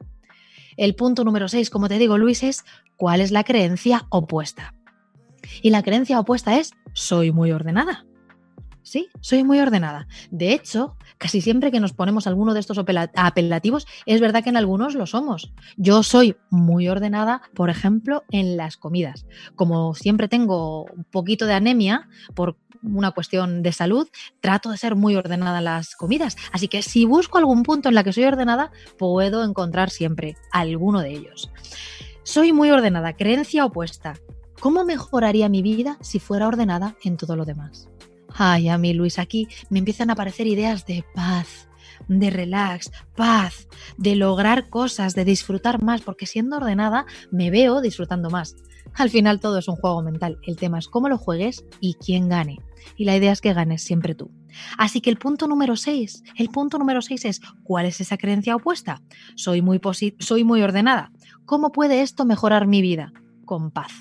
El 0.76 0.96
punto 0.96 1.24
número 1.24 1.48
6, 1.48 1.70
como 1.70 1.88
te 1.88 1.98
digo, 1.98 2.18
Luis, 2.18 2.44
es 2.44 2.66
cuál 2.98 3.22
es 3.22 3.32
la 3.32 3.46
creencia 3.46 4.08
opuesta. 4.10 4.74
Y 5.62 5.70
la 5.70 5.84
creencia 5.84 6.20
opuesta 6.20 6.58
es 6.60 6.74
soy 6.94 7.32
muy 7.32 7.52
ordenada. 7.52 8.06
Sí, 8.86 9.10
soy 9.20 9.44
muy 9.44 9.60
ordenada. 9.60 10.08
De 10.30 10.54
hecho, 10.54 10.96
casi 11.18 11.42
siempre 11.42 11.72
que 11.72 11.80
nos 11.80 11.94
ponemos 11.94 12.28
alguno 12.28 12.54
de 12.54 12.60
estos 12.60 12.78
apelativos, 12.78 13.88
es 14.06 14.22
verdad 14.22 14.44
que 14.44 14.52
en 14.52 14.58
algunos 14.58 14.94
lo 14.94 15.08
somos. 15.08 15.52
Yo 15.76 16.04
soy 16.04 16.36
muy 16.52 16.88
ordenada, 16.88 17.42
por 17.56 17.72
ejemplo, 17.72 18.24
en 18.30 18.58
las 18.58 18.78
comidas. 18.78 19.26
Como 19.56 19.96
siempre 19.96 20.28
tengo 20.28 20.84
un 20.84 21.04
poquito 21.04 21.48
de 21.48 21.56
anemia 21.56 22.08
por 22.36 22.58
una 22.84 23.10
cuestión 23.10 23.64
de 23.64 23.72
salud, 23.72 24.08
trato 24.40 24.70
de 24.70 24.78
ser 24.78 24.96
muy 24.96 25.16
ordenada 25.16 25.58
en 25.58 25.66
las 25.66 25.96
comidas. 25.96 26.36
Así 26.52 26.68
que 26.68 26.84
si 26.84 27.06
busco 27.06 27.40
algún 27.40 27.64
punto 27.64 27.90
en 27.90 27.96
la 27.96 28.04
que 28.04 28.14
soy 28.14 28.26
ordenada, 28.26 28.72
puedo 29.00 29.44
encontrar 29.44 29.90
siempre 29.90 30.38
alguno 30.52 31.02
de 31.02 31.10
ellos. 31.10 31.50
Soy 32.22 32.54
muy 32.54 32.70
ordenada, 32.70 33.14
creencia 33.14 33.66
opuesta. 33.66 34.14
¿Cómo 34.60 34.86
mejoraría 34.86 35.50
mi 35.50 35.64
vida 35.64 35.98
si 36.02 36.20
fuera 36.20 36.48
ordenada 36.48 36.96
en 37.04 37.18
todo 37.18 37.36
lo 37.36 37.46
demás? 37.46 37.90
Ay, 38.38 38.68
a 38.68 38.78
mí, 38.78 38.94
Luis, 38.94 39.18
aquí 39.18 39.48
me 39.70 39.80
empiezan 39.80 40.10
a 40.10 40.14
aparecer 40.14 40.46
ideas 40.46 40.86
de 40.86 41.06
paz, 41.14 41.70
de 42.10 42.30
relax, 42.30 42.92
paz, 43.16 43.70
de 43.98 44.18
lograr 44.18 44.70
cosas, 44.70 45.16
de 45.16 45.24
disfrutar 45.24 45.82
más, 45.82 46.02
porque 46.02 46.26
siendo 46.26 46.58
ordenada 46.58 47.06
me 47.32 47.50
veo 47.50 47.80
disfrutando 47.80 48.30
más. 48.30 48.58
Al 48.94 49.10
final 49.10 49.40
todo 49.40 49.58
es 49.58 49.70
un 49.70 49.78
juego 49.78 50.04
mental. 50.04 50.38
El 50.44 50.58
tema 50.58 50.80
es 50.80 50.88
cómo 50.88 51.08
lo 51.08 51.18
juegues 51.18 51.66
y 51.80 51.94
quién 51.94 52.28
gane. 52.28 52.60
Y 52.98 53.06
la 53.06 53.16
idea 53.16 53.32
es 53.32 53.40
que 53.40 53.54
ganes 53.54 53.84
siempre 53.84 54.16
tú. 54.16 54.32
Así 54.78 55.00
que 55.00 55.10
el 55.10 55.18
punto 55.18 55.48
número 55.48 55.78
6, 55.78 56.24
el 56.38 56.50
punto 56.50 56.78
número 56.78 57.02
6 57.02 57.26
es 57.26 57.42
¿cuál 57.64 57.86
es 57.86 58.02
esa 58.02 58.18
creencia 58.18 58.56
opuesta? 58.56 59.02
Soy 59.36 59.62
muy 59.62 59.80
soy 60.20 60.44
muy 60.44 60.62
ordenada. 60.62 61.12
¿Cómo 61.46 61.72
puede 61.72 62.02
esto 62.02 62.26
mejorar 62.26 62.68
mi 62.68 62.82
vida? 62.82 63.14
Con 63.46 63.72
paz. 63.72 63.92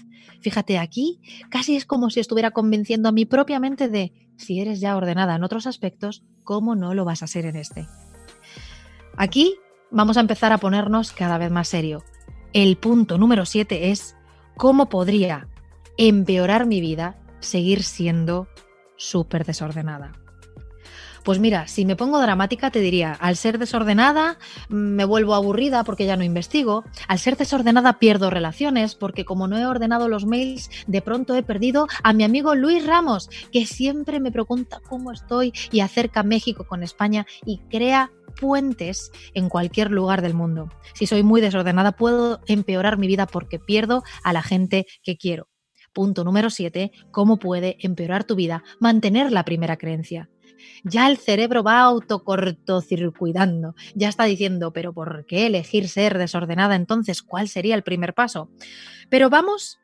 Fíjate 0.44 0.76
aquí, 0.76 1.22
casi 1.48 1.74
es 1.74 1.86
como 1.86 2.10
si 2.10 2.20
estuviera 2.20 2.50
convenciendo 2.50 3.08
a 3.08 3.12
mi 3.12 3.24
propia 3.24 3.58
mente 3.58 3.88
de 3.88 4.12
si 4.36 4.60
eres 4.60 4.78
ya 4.78 4.94
ordenada 4.94 5.36
en 5.36 5.42
otros 5.42 5.66
aspectos, 5.66 6.22
¿cómo 6.42 6.76
no 6.76 6.92
lo 6.92 7.06
vas 7.06 7.22
a 7.22 7.26
ser 7.26 7.46
en 7.46 7.56
este? 7.56 7.88
Aquí 9.16 9.56
vamos 9.90 10.18
a 10.18 10.20
empezar 10.20 10.52
a 10.52 10.58
ponernos 10.58 11.12
cada 11.12 11.38
vez 11.38 11.50
más 11.50 11.68
serio. 11.68 12.04
El 12.52 12.76
punto 12.76 13.16
número 13.16 13.46
7 13.46 13.90
es 13.90 14.16
cómo 14.54 14.90
podría 14.90 15.48
empeorar 15.96 16.66
mi 16.66 16.82
vida 16.82 17.16
seguir 17.40 17.82
siendo 17.82 18.46
súper 18.98 19.46
desordenada. 19.46 20.12
Pues 21.24 21.38
mira, 21.38 21.66
si 21.68 21.86
me 21.86 21.96
pongo 21.96 22.20
dramática 22.20 22.70
te 22.70 22.80
diría, 22.80 23.12
al 23.12 23.36
ser 23.36 23.58
desordenada 23.58 24.36
me 24.68 25.06
vuelvo 25.06 25.34
aburrida 25.34 25.82
porque 25.82 26.04
ya 26.04 26.18
no 26.18 26.22
investigo, 26.22 26.84
al 27.08 27.18
ser 27.18 27.38
desordenada 27.38 27.98
pierdo 27.98 28.28
relaciones 28.28 28.94
porque 28.94 29.24
como 29.24 29.48
no 29.48 29.56
he 29.56 29.64
ordenado 29.64 30.08
los 30.08 30.26
mails, 30.26 30.68
de 30.86 31.00
pronto 31.00 31.34
he 31.34 31.42
perdido 31.42 31.88
a 32.02 32.12
mi 32.12 32.24
amigo 32.24 32.54
Luis 32.54 32.86
Ramos, 32.86 33.30
que 33.50 33.64
siempre 33.64 34.20
me 34.20 34.32
pregunta 34.32 34.82
cómo 34.86 35.12
estoy 35.12 35.54
y 35.72 35.80
acerca 35.80 36.22
México 36.24 36.66
con 36.66 36.82
España 36.82 37.24
y 37.46 37.56
crea 37.70 38.12
puentes 38.38 39.10
en 39.32 39.48
cualquier 39.48 39.90
lugar 39.90 40.20
del 40.20 40.34
mundo. 40.34 40.68
Si 40.92 41.06
soy 41.06 41.22
muy 41.22 41.40
desordenada 41.40 41.92
puedo 41.92 42.40
empeorar 42.48 42.98
mi 42.98 43.06
vida 43.06 43.26
porque 43.26 43.58
pierdo 43.58 44.02
a 44.24 44.34
la 44.34 44.42
gente 44.42 44.84
que 45.02 45.16
quiero. 45.16 45.48
Punto 45.94 46.22
número 46.22 46.50
7. 46.50 46.92
¿Cómo 47.10 47.38
puede 47.38 47.78
empeorar 47.80 48.24
tu 48.24 48.34
vida 48.34 48.62
mantener 48.78 49.32
la 49.32 49.46
primera 49.46 49.78
creencia? 49.78 50.28
Ya 50.82 51.08
el 51.08 51.18
cerebro 51.18 51.62
va 51.62 51.80
autocortocircuitando, 51.80 53.74
ya 53.94 54.08
está 54.08 54.24
diciendo, 54.24 54.72
pero 54.72 54.92
¿por 54.92 55.26
qué 55.26 55.46
elegir 55.46 55.88
ser 55.88 56.18
desordenada 56.18 56.76
entonces? 56.76 57.22
¿Cuál 57.22 57.48
sería 57.48 57.74
el 57.74 57.82
primer 57.82 58.14
paso? 58.14 58.50
Pero 59.08 59.30
vamos 59.30 59.80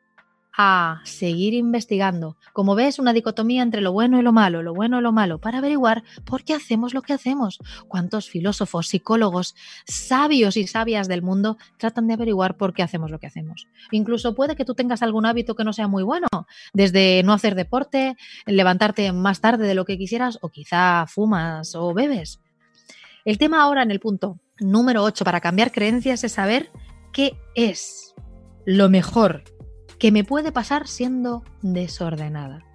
a 0.57 1.01
seguir 1.03 1.53
investigando. 1.53 2.37
Como 2.53 2.75
ves, 2.75 2.99
una 2.99 3.13
dicotomía 3.13 3.63
entre 3.63 3.81
lo 3.81 3.91
bueno 3.93 4.19
y 4.19 4.21
lo 4.21 4.33
malo, 4.33 4.61
lo 4.63 4.73
bueno 4.73 4.99
y 4.99 5.01
lo 5.01 5.11
malo, 5.11 5.39
para 5.39 5.59
averiguar 5.59 6.03
por 6.25 6.43
qué 6.43 6.53
hacemos 6.53 6.93
lo 6.93 7.01
que 7.01 7.13
hacemos. 7.13 7.59
¿Cuántos 7.87 8.29
filósofos, 8.29 8.87
psicólogos, 8.87 9.55
sabios 9.85 10.57
y 10.57 10.67
sabias 10.67 11.07
del 11.07 11.21
mundo 11.21 11.57
tratan 11.77 12.07
de 12.07 12.13
averiguar 12.13 12.57
por 12.57 12.73
qué 12.73 12.83
hacemos 12.83 13.11
lo 13.11 13.19
que 13.19 13.27
hacemos? 13.27 13.67
Incluso 13.91 14.35
puede 14.35 14.55
que 14.55 14.65
tú 14.65 14.73
tengas 14.75 15.01
algún 15.01 15.25
hábito 15.25 15.55
que 15.55 15.63
no 15.63 15.73
sea 15.73 15.87
muy 15.87 16.03
bueno, 16.03 16.27
desde 16.73 17.23
no 17.23 17.33
hacer 17.33 17.55
deporte, 17.55 18.17
levantarte 18.45 19.11
más 19.13 19.41
tarde 19.41 19.67
de 19.67 19.75
lo 19.75 19.85
que 19.85 19.97
quisieras, 19.97 20.37
o 20.41 20.49
quizá 20.49 21.05
fumas 21.07 21.75
o 21.75 21.93
bebes. 21.93 22.39
El 23.23 23.37
tema 23.37 23.61
ahora 23.61 23.83
en 23.83 23.91
el 23.91 23.99
punto 23.99 24.39
número 24.59 25.03
8 25.03 25.23
para 25.23 25.41
cambiar 25.41 25.71
creencias 25.71 26.23
es 26.23 26.33
saber 26.33 26.71
qué 27.13 27.37
es 27.55 28.13
lo 28.65 28.89
mejor 28.89 29.43
que 30.01 30.11
me 30.11 30.23
puede 30.23 30.51
pasar 30.51 30.87
siendo 30.87 31.43
desordenada. 31.61 32.65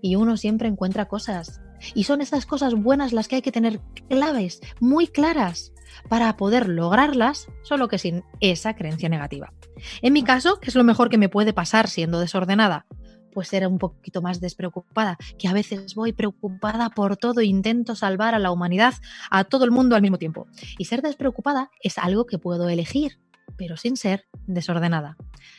Y 0.00 0.14
uno 0.14 0.36
siempre 0.36 0.68
encuentra 0.68 1.08
cosas. 1.08 1.60
Y 1.92 2.04
son 2.04 2.20
estas 2.20 2.46
cosas 2.46 2.74
buenas 2.74 3.12
las 3.12 3.26
que 3.26 3.34
hay 3.34 3.42
que 3.42 3.50
tener 3.50 3.80
claves, 4.08 4.60
muy 4.78 5.08
claras, 5.08 5.72
para 6.08 6.36
poder 6.36 6.68
lograrlas, 6.68 7.48
solo 7.62 7.88
que 7.88 7.98
sin 7.98 8.22
esa 8.38 8.76
creencia 8.76 9.08
negativa. 9.08 9.52
En 10.02 10.12
mi 10.12 10.22
caso, 10.22 10.60
¿qué 10.60 10.70
es 10.70 10.76
lo 10.76 10.84
mejor 10.84 11.10
que 11.10 11.18
me 11.18 11.28
puede 11.28 11.52
pasar 11.52 11.88
siendo 11.88 12.20
desordenada? 12.20 12.86
Pues 13.34 13.48
ser 13.48 13.66
un 13.66 13.78
poquito 13.78 14.22
más 14.22 14.40
despreocupada, 14.40 15.18
que 15.40 15.48
a 15.48 15.52
veces 15.52 15.96
voy 15.96 16.12
preocupada 16.12 16.90
por 16.90 17.16
todo 17.16 17.40
e 17.40 17.46
intento 17.46 17.96
salvar 17.96 18.36
a 18.36 18.38
la 18.38 18.52
humanidad, 18.52 18.94
a 19.32 19.42
todo 19.42 19.64
el 19.64 19.72
mundo 19.72 19.96
al 19.96 20.02
mismo 20.02 20.18
tiempo. 20.18 20.46
Y 20.78 20.84
ser 20.84 21.02
despreocupada 21.02 21.72
es 21.82 21.98
algo 21.98 22.24
que 22.24 22.38
puedo 22.38 22.68
elegir, 22.68 23.18
pero 23.56 23.76
sin 23.76 23.96
ser 23.96 24.26
desordenada. 24.46 25.16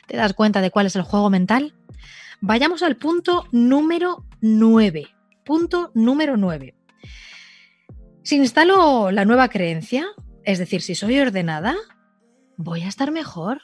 ¿Te 0.08 0.18
das 0.18 0.34
cuenta 0.34 0.62
de 0.62 0.72
cuál 0.72 0.86
es 0.86 0.96
el 0.96 1.02
juego 1.04 1.30
mental? 1.30 1.76
Vayamos 2.42 2.84
al 2.84 2.98
punto 2.98 3.46
número 3.52 4.26
9. 4.42 5.08
Punto 5.44 5.92
número 5.94 6.38
9. 6.38 6.76
Si 8.24 8.36
instalo 8.36 9.12
la 9.12 9.26
nueva 9.26 9.48
creencia, 9.48 10.06
es 10.44 10.60
decir, 10.60 10.82
si 10.82 10.96
soy 10.96 11.20
ordenada, 11.20 11.76
¿voy 12.58 12.84
a 12.84 12.88
estar 12.90 13.12
mejor? 13.12 13.62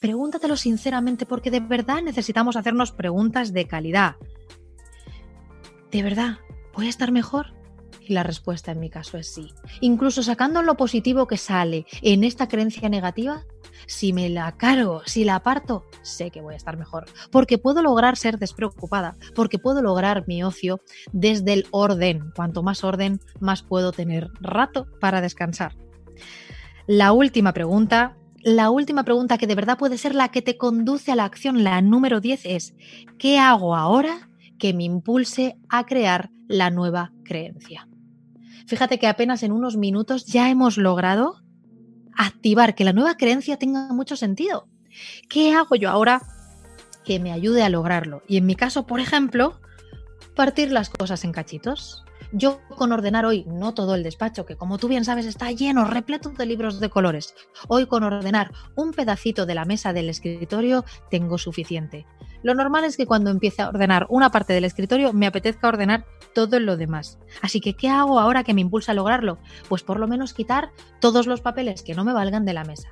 Pregúntatelo 0.00 0.56
sinceramente 0.56 1.26
porque 1.26 1.52
de 1.52 1.60
verdad 1.60 2.02
necesitamos 2.02 2.56
hacernos 2.56 2.90
preguntas 2.90 3.52
de 3.52 3.66
calidad. 3.66 4.16
¿De 5.92 6.02
verdad 6.02 6.38
voy 6.74 6.86
a 6.86 6.90
estar 6.90 7.12
mejor? 7.12 7.54
Y 8.00 8.12
la 8.12 8.24
respuesta 8.24 8.72
en 8.72 8.80
mi 8.80 8.90
caso 8.90 9.16
es 9.18 9.32
sí. 9.32 9.54
Incluso 9.80 10.22
sacando 10.22 10.62
lo 10.62 10.76
positivo 10.76 11.28
que 11.28 11.36
sale 11.36 11.86
en 12.02 12.24
esta 12.24 12.48
creencia 12.48 12.88
negativa, 12.88 13.44
si 13.86 14.12
me 14.12 14.28
la 14.28 14.52
cargo, 14.52 15.02
si 15.06 15.24
la 15.24 15.36
aparto, 15.36 15.84
sé 16.02 16.30
que 16.30 16.40
voy 16.40 16.54
a 16.54 16.56
estar 16.56 16.76
mejor. 16.76 17.06
Porque 17.30 17.58
puedo 17.58 17.82
lograr 17.82 18.16
ser 18.16 18.38
despreocupada, 18.38 19.16
porque 19.34 19.58
puedo 19.58 19.82
lograr 19.82 20.24
mi 20.26 20.42
ocio 20.42 20.80
desde 21.12 21.52
el 21.52 21.66
orden. 21.70 22.32
Cuanto 22.34 22.62
más 22.62 22.84
orden, 22.84 23.20
más 23.40 23.62
puedo 23.62 23.92
tener 23.92 24.30
rato 24.40 24.86
para 25.00 25.20
descansar. 25.20 25.76
La 26.86 27.12
última 27.12 27.52
pregunta, 27.52 28.16
la 28.42 28.70
última 28.70 29.04
pregunta 29.04 29.38
que 29.38 29.46
de 29.46 29.54
verdad 29.54 29.78
puede 29.78 29.98
ser 29.98 30.14
la 30.14 30.30
que 30.30 30.42
te 30.42 30.56
conduce 30.56 31.12
a 31.12 31.16
la 31.16 31.24
acción, 31.24 31.62
la 31.62 31.80
número 31.80 32.20
10 32.20 32.40
es, 32.44 32.74
¿qué 33.18 33.38
hago 33.38 33.76
ahora 33.76 34.28
que 34.58 34.74
me 34.74 34.84
impulse 34.84 35.56
a 35.68 35.86
crear 35.86 36.30
la 36.48 36.70
nueva 36.70 37.12
creencia? 37.24 37.88
Fíjate 38.66 38.98
que 38.98 39.06
apenas 39.06 39.42
en 39.42 39.52
unos 39.52 39.76
minutos 39.76 40.26
ya 40.26 40.50
hemos 40.50 40.76
logrado 40.76 41.41
activar 42.16 42.74
que 42.74 42.84
la 42.84 42.92
nueva 42.92 43.16
creencia 43.16 43.56
tenga 43.56 43.92
mucho 43.92 44.16
sentido. 44.16 44.66
¿Qué 45.28 45.54
hago 45.54 45.74
yo 45.74 45.90
ahora 45.90 46.22
que 47.04 47.18
me 47.18 47.32
ayude 47.32 47.62
a 47.62 47.68
lograrlo? 47.68 48.22
Y 48.28 48.36
en 48.36 48.46
mi 48.46 48.54
caso, 48.54 48.86
por 48.86 49.00
ejemplo, 49.00 49.60
partir 50.34 50.70
las 50.70 50.90
cosas 50.90 51.24
en 51.24 51.32
cachitos. 51.32 52.04
Yo 52.34 52.62
con 52.68 52.92
ordenar 52.92 53.26
hoy, 53.26 53.44
no 53.46 53.74
todo 53.74 53.94
el 53.94 54.02
despacho, 54.02 54.46
que 54.46 54.56
como 54.56 54.78
tú 54.78 54.88
bien 54.88 55.04
sabes 55.04 55.26
está 55.26 55.52
lleno, 55.52 55.84
repleto 55.84 56.30
de 56.30 56.46
libros 56.46 56.80
de 56.80 56.88
colores. 56.88 57.34
Hoy 57.68 57.84
con 57.84 58.04
ordenar 58.04 58.52
un 58.74 58.92
pedacito 58.92 59.44
de 59.44 59.54
la 59.54 59.66
mesa 59.66 59.92
del 59.92 60.08
escritorio 60.08 60.86
tengo 61.10 61.36
suficiente. 61.36 62.06
Lo 62.42 62.54
normal 62.54 62.84
es 62.84 62.96
que 62.96 63.04
cuando 63.04 63.30
empiece 63.30 63.60
a 63.60 63.68
ordenar 63.68 64.06
una 64.08 64.30
parte 64.30 64.54
del 64.54 64.64
escritorio 64.64 65.12
me 65.12 65.26
apetezca 65.26 65.68
ordenar 65.68 66.06
todo 66.34 66.58
lo 66.58 66.78
demás. 66.78 67.18
Así 67.42 67.60
que, 67.60 67.74
¿qué 67.74 67.90
hago 67.90 68.18
ahora 68.18 68.44
que 68.44 68.54
me 68.54 68.62
impulsa 68.62 68.92
a 68.92 68.94
lograrlo? 68.94 69.38
Pues 69.68 69.82
por 69.82 70.00
lo 70.00 70.08
menos 70.08 70.32
quitar 70.32 70.70
todos 71.00 71.26
los 71.26 71.42
papeles 71.42 71.82
que 71.82 71.94
no 71.94 72.02
me 72.02 72.14
valgan 72.14 72.46
de 72.46 72.54
la 72.54 72.64
mesa. 72.64 72.88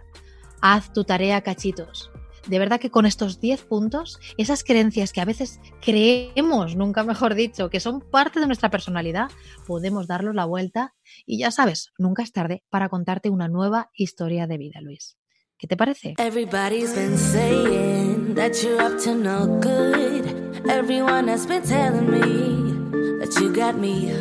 Haz 0.61 0.93
tu 0.93 1.05
tarea 1.05 1.41
cachitos 1.41 2.11
de 2.47 2.59
verdad 2.59 2.81
que 2.81 2.91
con 2.91 3.07
estos 3.07 3.41
10 3.41 3.65
puntos, 3.65 4.19
esas 4.37 4.65
creencias 4.65 5.13
que 5.13 5.21
a 5.21 5.25
veces 5.25 5.61
creemos, 5.81 6.77
nunca 6.77 7.05
mejor 7.05 7.35
dicho, 7.35 7.71
que 7.71 7.81
son 7.81 8.01
parte 8.01 8.41
de 8.41 8.47
nuestra 8.47 8.71
personalidad, 8.71 9.31
podemos 9.67 10.07
darlos 10.07 10.35
la 10.35 10.45
vuelta 10.45 10.95
y 11.27 11.39
ya 11.39 11.51
sabes, 11.51 11.93
nunca 11.99 12.23
es 12.23 12.33
tarde 12.33 12.63
para 12.71 12.89
contarte 12.89 13.31
una 13.31 13.49
nueva 13.49 13.91
historia 13.95 14.47
de 14.47 14.59
vida, 14.59 14.81
Luis. 14.81 15.17
¿Qué 15.59 15.67
te 15.67 15.77
parece? 15.77 16.15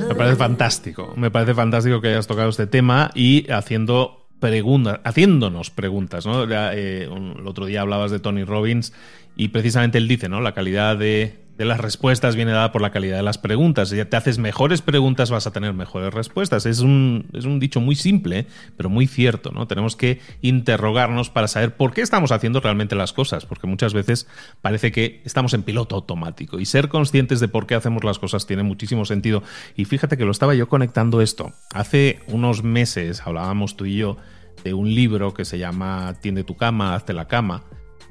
Me 0.10 0.16
parece 0.16 0.36
fantástico, 0.36 1.14
me 1.16 1.32
parece 1.32 1.54
fantástico 1.54 2.02
que 2.02 2.10
hayas 2.10 2.28
tocado 2.28 2.50
este 2.50 2.68
tema 2.68 3.12
y 3.16 3.50
haciendo 3.50 4.19
preguntas, 4.40 5.00
haciéndonos 5.04 5.70
preguntas, 5.70 6.26
¿no? 6.26 6.44
Eh, 6.50 7.04
el 7.04 7.48
otro 7.48 7.66
día 7.66 7.82
hablabas 7.82 8.12
de 8.12 8.20
Tony 8.20 8.44
Robbins 8.44 8.94
y 9.36 9.50
precisamente 9.50 9.98
él 9.98 10.08
dice, 10.08 10.30
¿no? 10.30 10.42
La 10.42 10.54
calidad 10.54 10.98
de, 10.98 11.38
las 11.66 11.80
respuestas 11.80 12.36
viene 12.36 12.52
dada 12.52 12.72
por 12.72 12.82
la 12.82 12.92
calidad 12.92 13.18
de 13.18 13.24
las 13.24 13.38
preguntas. 13.38 13.90
Si 13.90 14.06
te 14.06 14.18
haces 14.18 14.38
mejores 14.38 14.82
preguntas, 14.82 15.30
vas 15.30 15.48
a 15.48 15.52
tener 15.52 15.74
mejores 15.74 16.14
respuestas. 16.14 16.66
Es 16.66 16.80
un, 16.80 17.28
es 17.34 17.46
un 17.46 17.60
dicho 17.60 17.82
muy 17.82 17.96
simple, 17.96 18.48
pero 18.78 18.90
muy 18.90 19.08
cierto, 19.08 19.52
¿no? 19.52 19.68
Tenemos 19.68 19.96
que 19.96 20.22
interrogarnos 20.42 21.30
para 21.30 21.48
saber 21.48 21.76
por 21.76 21.94
qué 21.94 22.02
estamos 22.02 22.32
haciendo 22.32 22.60
realmente 22.62 22.96
las 22.96 23.14
cosas, 23.14 23.46
porque 23.46 23.68
muchas 23.68 23.94
veces 23.94 24.28
parece 24.62 24.92
que 24.92 25.22
estamos 25.26 25.54
en 25.54 25.64
piloto 25.64 25.96
automático 25.96 26.60
y 26.60 26.66
ser 26.66 26.88
conscientes 26.88 27.40
de 27.40 27.48
por 27.48 27.68
qué 27.68 27.76
hacemos 27.76 28.04
las 28.04 28.20
cosas 28.20 28.46
tiene 28.46 28.64
muchísimo 28.64 29.06
sentido. 29.06 29.44
Y 29.76 29.86
fíjate 29.86 30.18
que 30.18 30.26
lo 30.26 30.32
estaba 30.32 30.56
yo 30.56 30.70
conectando 30.70 31.22
esto. 31.22 31.52
Hace 31.74 32.20
unos 32.28 32.64
meses 32.64 33.22
hablábamos 33.26 33.76
tú 33.76 33.86
y 33.86 33.98
yo 33.98 34.18
de 34.64 34.74
un 34.74 34.94
libro 34.94 35.34
que 35.34 35.46
se 35.46 35.58
llama 35.58 36.16
Tiende 36.22 36.44
tu 36.44 36.56
cama, 36.56 36.96
hazte 36.96 37.14
la 37.14 37.28
cama, 37.28 37.64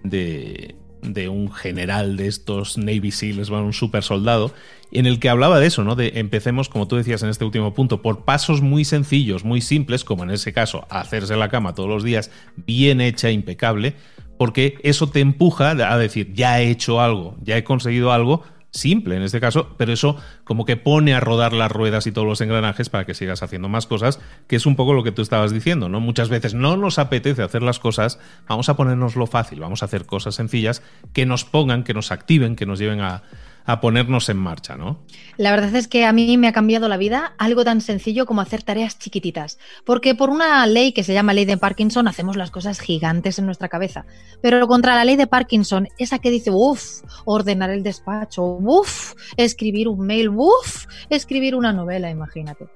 de, 0.02 0.76
de 1.02 1.28
un 1.28 1.52
general 1.52 2.16
de 2.16 2.26
estos 2.26 2.78
Navy 2.78 3.10
SEALs, 3.10 3.50
un 3.50 3.72
super 3.72 4.02
soldado, 4.02 4.52
en 4.90 5.06
el 5.06 5.20
que 5.20 5.28
hablaba 5.28 5.60
de 5.60 5.66
eso, 5.66 5.84
¿no? 5.84 5.94
De 5.96 6.12
empecemos, 6.16 6.68
como 6.68 6.88
tú 6.88 6.96
decías 6.96 7.22
en 7.22 7.28
este 7.28 7.44
último 7.44 7.74
punto, 7.74 8.02
por 8.02 8.24
pasos 8.24 8.62
muy 8.62 8.84
sencillos, 8.84 9.44
muy 9.44 9.60
simples, 9.60 10.04
como 10.04 10.24
en 10.24 10.30
ese 10.30 10.52
caso, 10.52 10.86
hacerse 10.90 11.36
la 11.36 11.48
cama 11.48 11.74
todos 11.74 11.88
los 11.88 12.04
días, 12.04 12.30
bien 12.56 13.00
hecha, 13.00 13.30
impecable, 13.30 13.94
porque 14.38 14.78
eso 14.82 15.08
te 15.08 15.20
empuja 15.20 15.70
a 15.70 15.98
decir, 15.98 16.32
ya 16.32 16.60
he 16.60 16.70
hecho 16.70 17.00
algo, 17.00 17.36
ya 17.42 17.56
he 17.56 17.64
conseguido 17.64 18.12
algo, 18.12 18.42
simple 18.70 19.16
en 19.16 19.22
este 19.22 19.40
caso, 19.40 19.74
pero 19.76 19.92
eso 19.92 20.16
como 20.44 20.64
que 20.64 20.76
pone 20.76 21.14
a 21.14 21.20
rodar 21.20 21.52
las 21.52 21.72
ruedas 21.72 22.06
y 22.06 22.12
todos 22.12 22.26
los 22.26 22.40
engranajes 22.40 22.88
para 22.88 23.04
que 23.04 23.14
sigas 23.14 23.42
haciendo 23.42 23.68
más 23.68 23.86
cosas, 23.86 24.20
que 24.46 24.56
es 24.56 24.66
un 24.66 24.76
poco 24.76 24.92
lo 24.92 25.04
que 25.04 25.12
tú 25.12 25.22
estabas 25.22 25.52
diciendo, 25.52 25.88
¿no? 25.88 26.00
Muchas 26.00 26.28
veces 26.28 26.54
no 26.54 26.76
nos 26.76 26.98
apetece 26.98 27.42
hacer 27.42 27.62
las 27.62 27.78
cosas, 27.78 28.18
vamos 28.48 28.68
a 28.68 28.76
ponernos 28.76 29.16
lo 29.16 29.26
fácil, 29.26 29.60
vamos 29.60 29.82
a 29.82 29.86
hacer 29.86 30.06
cosas 30.06 30.34
sencillas 30.34 30.82
que 31.12 31.26
nos 31.26 31.44
pongan, 31.44 31.84
que 31.84 31.94
nos 31.94 32.12
activen, 32.12 32.56
que 32.56 32.66
nos 32.66 32.78
lleven 32.78 33.00
a, 33.00 33.22
a 33.68 33.82
ponernos 33.82 34.30
en 34.30 34.38
marcha, 34.38 34.76
¿no? 34.76 34.98
La 35.36 35.50
verdad 35.50 35.74
es 35.76 35.88
que 35.88 36.06
a 36.06 36.12
mí 36.14 36.38
me 36.38 36.48
ha 36.48 36.52
cambiado 36.52 36.88
la 36.88 36.96
vida 36.96 37.34
algo 37.36 37.64
tan 37.64 37.82
sencillo 37.82 38.24
como 38.24 38.40
hacer 38.40 38.62
tareas 38.62 38.98
chiquititas, 38.98 39.58
porque 39.84 40.14
por 40.14 40.30
una 40.30 40.66
ley 40.66 40.92
que 40.92 41.04
se 41.04 41.12
llama 41.12 41.34
ley 41.34 41.44
de 41.44 41.58
Parkinson 41.58 42.08
hacemos 42.08 42.36
las 42.36 42.50
cosas 42.50 42.80
gigantes 42.80 43.38
en 43.38 43.44
nuestra 43.44 43.68
cabeza, 43.68 44.06
pero 44.40 44.66
contra 44.66 44.94
la 44.94 45.04
ley 45.04 45.16
de 45.16 45.26
Parkinson, 45.26 45.86
esa 45.98 46.18
que 46.18 46.30
dice, 46.30 46.50
uff, 46.50 47.02
ordenar 47.26 47.68
el 47.68 47.82
despacho, 47.82 48.42
uff, 48.42 49.12
escribir 49.36 49.86
un 49.88 50.00
mail, 50.00 50.30
uff, 50.30 50.86
escribir 51.10 51.54
una 51.54 51.74
novela, 51.74 52.08
imagínate 52.08 52.68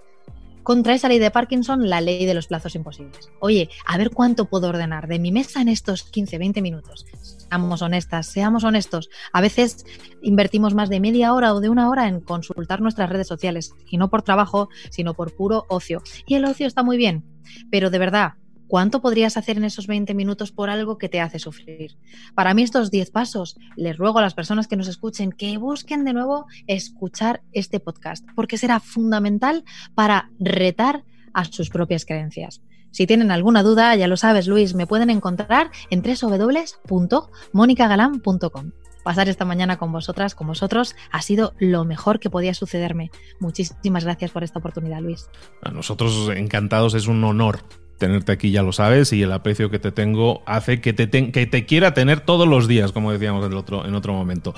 contra 0.62 0.94
esa 0.94 1.08
ley 1.08 1.18
de 1.18 1.30
Parkinson 1.30 1.88
la 1.88 2.00
ley 2.00 2.26
de 2.26 2.34
los 2.34 2.46
plazos 2.46 2.74
imposibles. 2.74 3.30
Oye, 3.40 3.68
a 3.86 3.98
ver 3.98 4.10
cuánto 4.10 4.46
puedo 4.46 4.68
ordenar 4.68 5.08
de 5.08 5.18
mi 5.18 5.32
mesa 5.32 5.60
en 5.60 5.68
estos 5.68 6.04
15, 6.04 6.38
20 6.38 6.62
minutos. 6.62 7.06
Seamos 7.22 7.82
honestas, 7.82 8.26
seamos 8.26 8.64
honestos. 8.64 9.10
A 9.32 9.40
veces 9.40 9.84
invertimos 10.22 10.74
más 10.74 10.88
de 10.88 11.00
media 11.00 11.34
hora 11.34 11.54
o 11.54 11.60
de 11.60 11.68
una 11.68 11.88
hora 11.88 12.08
en 12.08 12.20
consultar 12.20 12.80
nuestras 12.80 13.10
redes 13.10 13.28
sociales, 13.28 13.74
y 13.88 13.98
no 13.98 14.08
por 14.08 14.22
trabajo, 14.22 14.68
sino 14.90 15.14
por 15.14 15.34
puro 15.34 15.66
ocio. 15.68 16.02
Y 16.26 16.34
el 16.34 16.44
ocio 16.44 16.66
está 16.66 16.82
muy 16.82 16.96
bien, 16.96 17.24
pero 17.70 17.90
de 17.90 17.98
verdad, 17.98 18.34
¿Cuánto 18.72 19.02
podrías 19.02 19.36
hacer 19.36 19.58
en 19.58 19.64
esos 19.64 19.86
20 19.86 20.14
minutos 20.14 20.50
por 20.50 20.70
algo 20.70 20.96
que 20.96 21.10
te 21.10 21.20
hace 21.20 21.38
sufrir? 21.38 21.98
Para 22.34 22.54
mí 22.54 22.62
estos 22.62 22.90
10 22.90 23.10
pasos, 23.10 23.58
les 23.76 23.98
ruego 23.98 24.18
a 24.18 24.22
las 24.22 24.32
personas 24.32 24.66
que 24.66 24.76
nos 24.76 24.88
escuchen 24.88 25.30
que 25.30 25.58
busquen 25.58 26.06
de 26.06 26.14
nuevo 26.14 26.46
escuchar 26.66 27.42
este 27.52 27.80
podcast, 27.80 28.26
porque 28.34 28.56
será 28.56 28.80
fundamental 28.80 29.66
para 29.94 30.30
retar 30.40 31.04
a 31.34 31.44
sus 31.44 31.68
propias 31.68 32.06
creencias. 32.06 32.62
Si 32.92 33.06
tienen 33.06 33.30
alguna 33.30 33.62
duda, 33.62 33.94
ya 33.94 34.08
lo 34.08 34.16
sabes, 34.16 34.46
Luis, 34.46 34.74
me 34.74 34.86
pueden 34.86 35.10
encontrar 35.10 35.70
en 35.90 36.00
www.monicagalan.com. 36.00 38.72
Pasar 39.04 39.28
esta 39.28 39.44
mañana 39.44 39.76
con 39.76 39.92
vosotras, 39.92 40.34
con 40.34 40.46
vosotros, 40.46 40.96
ha 41.10 41.20
sido 41.20 41.52
lo 41.58 41.84
mejor 41.84 42.20
que 42.20 42.30
podía 42.30 42.54
sucederme. 42.54 43.10
Muchísimas 43.38 44.04
gracias 44.04 44.30
por 44.30 44.44
esta 44.44 44.60
oportunidad, 44.60 45.02
Luis. 45.02 45.28
A 45.60 45.72
nosotros 45.72 46.30
encantados, 46.34 46.94
es 46.94 47.06
un 47.06 47.22
honor 47.22 47.58
tenerte 47.98 48.32
aquí, 48.32 48.50
ya 48.50 48.62
lo 48.62 48.72
sabes, 48.72 49.12
y 49.12 49.22
el 49.22 49.32
aprecio 49.32 49.70
que 49.70 49.78
te 49.78 49.92
tengo 49.92 50.42
hace 50.46 50.80
que 50.80 50.92
te, 50.92 51.66
quiera 51.66 51.94
tener 51.94 52.20
todos 52.20 52.48
los 52.48 52.68
días, 52.68 52.92
como 52.92 53.12
decíamos 53.12 53.46
en 53.46 53.54
otro, 53.54 53.86
en 53.86 53.94
otro 53.94 54.12
momento. 54.12 54.54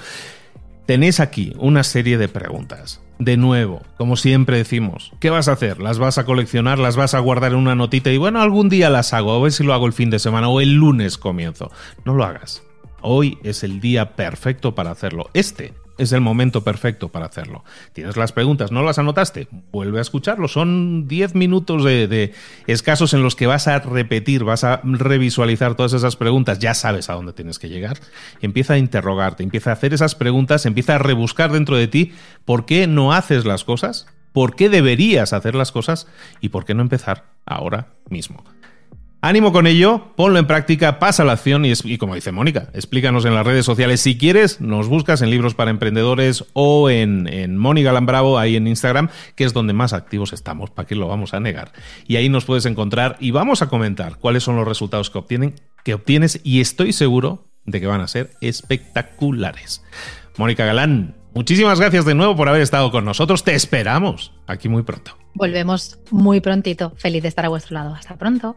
Tenéis 0.87 1.21
aquí 1.21 1.53
una 1.59 1.83
serie 1.83 2.19
de 2.19 2.29
preguntas. 2.29 3.01
De 3.19 3.37
nuevo, 3.37 3.81
como 3.97 4.17
siempre 4.17 4.59
decimos, 4.59 5.13
¿qué 5.21 5.31
vas 5.31 5.49
a 5.49 5.53
hacer? 5.53 5.81
¿Las 5.81 5.99
vas 5.99 6.19
a 6.19 6.25
coleccionar? 6.25 6.79
¿Las 6.79 6.97
vas 6.97 7.15
a 7.15 7.21
guardar 7.21 7.53
en 7.53 7.59
una 7.59 7.75
notita? 7.77 8.11
Y 8.11 8.19
bueno, 8.19 8.43
algún 8.43 8.69
día 8.69 8.91
las 8.91 9.15
hago, 9.15 9.33
a 9.33 9.41
ver 9.41 9.53
si 9.53 9.63
lo 9.63 9.73
hago 9.73 9.87
el 9.87 9.93
fin 9.93 10.11
de 10.11 10.19
semana 10.19 10.49
o 10.49 10.61
el 10.61 10.75
lunes 10.75 11.17
comienzo. 11.17 11.71
No 12.05 12.15
lo 12.15 12.25
hagas. 12.25 12.63
Hoy 13.03 13.39
es 13.45 13.63
el 13.63 13.81
día 13.81 14.17
perfecto 14.17 14.75
para 14.75 14.91
hacerlo. 14.91 15.31
Este 15.33 15.75
es 15.99 16.13
el 16.13 16.21
momento 16.21 16.65
perfecto 16.65 17.09
para 17.09 17.27
hacerlo. 17.27 17.65
Tienes 17.93 18.17
las 18.17 18.33
preguntas, 18.33 18.73
¿no 18.73 18.83
las 18.83 18.99
anotaste? 18.99 19.49
Vuelve 19.73 19.99
a 19.99 20.03
escucharlo. 20.03 20.49
Son 20.49 21.07
10 21.07 21.35
minutos 21.35 21.85
de, 21.85 22.33
escasos 22.67 23.15
en 23.15 23.23
los 23.23 23.37
que 23.37 23.47
vas 23.47 23.69
a 23.69 23.79
repetir, 23.79 24.45
vas 24.45 24.65
a 24.65 24.81
revisualizar 24.83 25.75
todas 25.75 25.93
esas 25.93 26.17
preguntas. 26.17 26.59
Ya 26.59 26.75
sabes 26.75 27.11
a 27.11 27.15
dónde 27.15 27.33
tienes 27.33 27.59
que 27.59 27.69
llegar. 27.69 27.99
Empieza 28.41 28.75
a 28.75 28.79
interrogarte, 28.79 29.43
empieza 29.43 29.71
a 29.71 29.75
hacer 29.75 29.95
esas 29.95 30.15
preguntas, 30.15 30.67
empieza 30.67 30.97
a 30.97 30.99
rebuscar 30.99 31.53
dentro 31.53 31.77
de 31.77 31.89
ti 31.89 32.13
por 32.45 32.67
qué 32.67 32.87
no 32.87 33.13
haces 33.13 33.45
las 33.45 33.65
cosas, 33.65 34.07
por 34.33 34.57
qué 34.57 34.69
deberías 34.69 35.33
hacer 35.33 35.55
las 35.55 35.73
cosas 35.73 36.09
y 36.41 36.49
por 36.49 36.65
qué 36.65 36.75
no 36.75 36.83
empezar 36.83 37.25
ahora 37.47 37.89
mismo. 38.09 38.45
Ánimo 39.27 39.55
con 39.55 39.67
ello, 39.67 40.13
ponlo 40.17 40.39
en 40.39 40.47
práctica, 40.47 40.99
pasa 40.99 41.25
la 41.25 41.33
acción 41.33 41.65
y, 41.65 41.97
como 41.97 42.15
dice 42.15 42.31
Mónica, 42.31 42.69
explícanos 42.75 43.25
en 43.25 43.35
las 43.35 43.47
redes 43.47 43.65
sociales. 43.65 44.03
Si 44.03 44.19
quieres, 44.19 44.61
nos 44.61 44.87
buscas 44.87 45.23
en 45.23 45.31
Libros 45.31 45.55
para 45.55 45.71
Emprendedores 45.71 46.45
o 46.53 46.91
en, 46.91 47.27
en 47.29 47.57
Mónica 47.57 47.91
Lambravo, 47.95 48.39
ahí 48.39 48.57
en 48.57 48.67
Instagram, 48.67 49.09
que 49.35 49.45
es 49.45 49.55
donde 49.55 49.73
más 49.73 49.95
activos 49.95 50.35
estamos, 50.35 50.69
¿para 50.69 50.87
qué 50.87 50.95
lo 50.95 51.09
vamos 51.09 51.33
a 51.33 51.41
negar? 51.41 51.73
Y 52.07 52.17
ahí 52.17 52.29
nos 52.29 52.45
puedes 52.45 52.67
encontrar 52.67 53.17
y 53.19 53.31
vamos 53.31 53.63
a 53.63 53.71
comentar 53.71 54.19
cuáles 54.19 54.43
son 54.43 54.57
los 54.57 54.69
resultados 54.69 55.09
que, 55.09 55.95
obtienes 55.95 56.41
y 56.45 56.61
estoy 56.61 56.93
seguro 56.93 57.47
de 57.65 57.81
que 57.81 57.87
van 57.87 58.03
a 58.03 58.09
ser 58.09 58.33
espectaculares. 58.43 59.83
Mónica 60.37 60.67
Galán, 60.67 61.15
muchísimas 61.35 61.81
gracias 61.81 62.05
de 62.05 62.15
nuevo 62.15 62.37
por 62.37 62.49
haber 62.49 62.63
estado 62.63 62.91
con 62.91 63.05
nosotros. 63.05 63.45
Te 63.45 63.55
esperamos 63.55 64.33
aquí 64.47 64.69
muy 64.69 64.83
pronto. 64.83 65.17
Volvemos 65.35 65.99
muy 66.11 66.41
prontito. 66.41 66.93
Feliz 66.97 67.23
de 67.23 67.29
estar 67.29 67.45
a 67.45 67.49
vuestro 67.49 67.75
lado. 67.75 67.95
Hasta 67.95 68.17
pronto. 68.17 68.57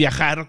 viajar 0.00 0.48